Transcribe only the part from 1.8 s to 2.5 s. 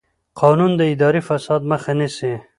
نیسي.